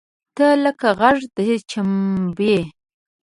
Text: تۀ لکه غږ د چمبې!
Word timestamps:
تۀ 0.35 0.47
لکه 0.63 0.89
غږ 0.99 1.17
د 1.35 1.37
چمبې! 1.71 2.57